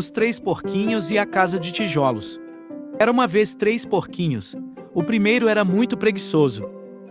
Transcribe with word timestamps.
Os 0.00 0.10
Três 0.10 0.40
Porquinhos 0.40 1.10
e 1.10 1.18
a 1.18 1.26
Casa 1.26 1.58
de 1.58 1.70
Tijolos. 1.70 2.40
Era 2.98 3.12
uma 3.12 3.26
vez 3.26 3.54
três 3.54 3.84
porquinhos. 3.84 4.56
O 4.94 5.02
primeiro 5.02 5.46
era 5.46 5.62
muito 5.62 5.94
preguiçoso. 5.94 6.66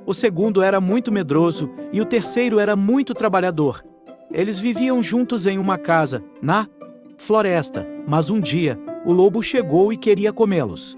O 0.08 0.12
segundo 0.12 0.64
era 0.64 0.82
muito 0.82 1.12
medroso 1.12 1.70
e 1.94 2.02
o 2.02 2.06
terceiro 2.06 2.58
era 2.58 2.76
muito 2.76 3.14
trabalhador. 3.14 3.86
Eles 4.32 4.60
viviam 4.60 5.04
juntos 5.04 5.46
em 5.46 5.60
uma 5.60 5.78
casa, 5.78 6.24
na 6.42 6.68
floresta, 7.16 7.86
mas 8.08 8.32
um 8.32 8.42
dia, 8.42 8.80
o 9.06 9.14
lobo 9.14 9.44
chegou 9.44 9.94
e 9.94 9.96
queria 9.96 10.34
comê-los. 10.34 10.98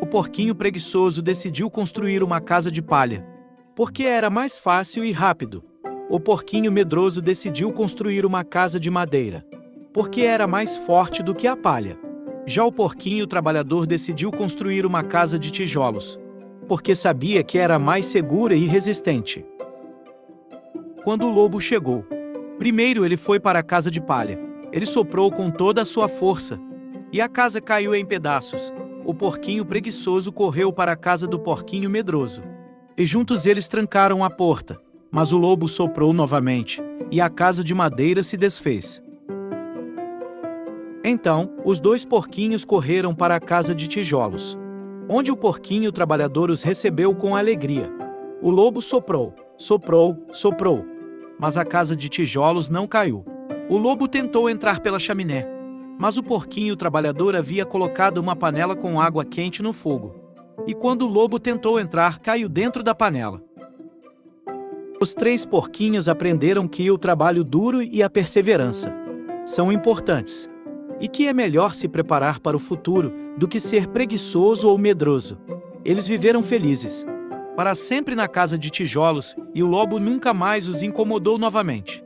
O 0.00 0.06
porquinho 0.06 0.52
preguiçoso 0.52 1.22
decidiu 1.22 1.70
construir 1.70 2.24
uma 2.24 2.40
casa 2.40 2.72
de 2.72 2.82
palha, 2.82 3.24
porque 3.76 4.02
era 4.02 4.28
mais 4.28 4.58
fácil 4.58 5.04
e 5.04 5.12
rápido. 5.12 5.62
O 6.10 6.18
porquinho 6.18 6.72
medroso 6.72 7.22
decidiu 7.22 7.72
construir 7.72 8.26
uma 8.26 8.42
casa 8.42 8.80
de 8.80 8.90
madeira, 8.90 9.46
porque 9.92 10.22
era 10.22 10.46
mais 10.46 10.76
forte 10.76 11.22
do 11.22 11.34
que 11.34 11.46
a 11.46 11.56
palha. 11.56 11.98
Já 12.46 12.64
o 12.64 12.72
porquinho 12.72 13.26
trabalhador 13.26 13.86
decidiu 13.86 14.30
construir 14.30 14.84
uma 14.86 15.02
casa 15.02 15.38
de 15.38 15.50
tijolos, 15.50 16.18
porque 16.66 16.94
sabia 16.94 17.42
que 17.44 17.58
era 17.58 17.78
mais 17.78 18.06
segura 18.06 18.54
e 18.54 18.66
resistente. 18.66 19.44
Quando 21.04 21.26
o 21.26 21.30
lobo 21.30 21.60
chegou, 21.60 22.04
primeiro 22.58 23.04
ele 23.04 23.16
foi 23.16 23.38
para 23.38 23.58
a 23.58 23.62
casa 23.62 23.90
de 23.90 24.00
palha. 24.00 24.38
Ele 24.72 24.86
soprou 24.86 25.30
com 25.30 25.50
toda 25.50 25.82
a 25.82 25.84
sua 25.84 26.08
força, 26.08 26.58
e 27.12 27.20
a 27.20 27.28
casa 27.28 27.60
caiu 27.60 27.94
em 27.94 28.06
pedaços. 28.06 28.72
O 29.04 29.12
porquinho 29.12 29.66
preguiçoso 29.66 30.32
correu 30.32 30.72
para 30.72 30.92
a 30.92 30.96
casa 30.96 31.26
do 31.26 31.38
porquinho 31.38 31.90
medroso. 31.90 32.42
E 32.96 33.04
juntos 33.04 33.46
eles 33.46 33.68
trancaram 33.68 34.24
a 34.24 34.30
porta, 34.30 34.80
mas 35.10 35.32
o 35.32 35.36
lobo 35.36 35.68
soprou 35.68 36.12
novamente, 36.12 36.82
e 37.10 37.20
a 37.20 37.28
casa 37.28 37.62
de 37.62 37.74
madeira 37.74 38.22
se 38.22 38.36
desfez. 38.36 39.01
Então, 41.04 41.50
os 41.64 41.80
dois 41.80 42.04
porquinhos 42.04 42.64
correram 42.64 43.14
para 43.14 43.34
a 43.34 43.40
casa 43.40 43.74
de 43.74 43.88
tijolos, 43.88 44.56
onde 45.08 45.32
o 45.32 45.36
porquinho 45.36 45.90
trabalhador 45.90 46.48
os 46.48 46.62
recebeu 46.62 47.14
com 47.14 47.34
alegria. 47.34 47.92
O 48.40 48.50
lobo 48.50 48.80
soprou, 48.80 49.34
soprou, 49.56 50.24
soprou, 50.32 50.86
mas 51.38 51.56
a 51.56 51.64
casa 51.64 51.96
de 51.96 52.08
tijolos 52.08 52.68
não 52.68 52.86
caiu. 52.86 53.24
O 53.68 53.76
lobo 53.76 54.06
tentou 54.06 54.48
entrar 54.48 54.78
pela 54.78 55.00
chaminé, 55.00 55.46
mas 55.98 56.16
o 56.16 56.22
porquinho 56.22 56.76
trabalhador 56.76 57.34
havia 57.34 57.66
colocado 57.66 58.18
uma 58.18 58.36
panela 58.36 58.76
com 58.76 59.00
água 59.00 59.24
quente 59.24 59.60
no 59.60 59.72
fogo. 59.72 60.14
E 60.66 60.74
quando 60.74 61.02
o 61.02 61.08
lobo 61.08 61.40
tentou 61.40 61.80
entrar, 61.80 62.20
caiu 62.20 62.48
dentro 62.48 62.82
da 62.82 62.94
panela. 62.94 63.42
Os 65.00 65.14
três 65.14 65.44
porquinhos 65.44 66.08
aprenderam 66.08 66.68
que 66.68 66.88
o 66.88 66.96
trabalho 66.96 67.42
duro 67.42 67.82
e 67.82 68.04
a 68.04 68.10
perseverança 68.10 68.94
são 69.44 69.72
importantes, 69.72 70.48
e 71.02 71.08
que 71.08 71.26
é 71.26 71.32
melhor 71.32 71.74
se 71.74 71.88
preparar 71.88 72.38
para 72.38 72.56
o 72.56 72.60
futuro 72.60 73.12
do 73.36 73.48
que 73.48 73.58
ser 73.58 73.88
preguiçoso 73.88 74.68
ou 74.68 74.78
medroso. 74.78 75.36
Eles 75.84 76.06
viveram 76.06 76.44
felizes, 76.44 77.04
para 77.56 77.74
sempre 77.74 78.14
na 78.14 78.28
casa 78.28 78.56
de 78.56 78.70
tijolos, 78.70 79.34
e 79.52 79.64
o 79.64 79.66
lobo 79.66 79.98
nunca 79.98 80.32
mais 80.32 80.68
os 80.68 80.84
incomodou 80.84 81.36
novamente. 81.36 82.04